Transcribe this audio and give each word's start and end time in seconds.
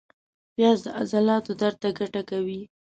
پیاز 0.53 0.79
د 0.85 0.87
عضلاتو 0.99 1.51
درد 1.61 1.77
ته 1.83 1.89
ګټه 1.99 2.21
کوي 2.29 2.61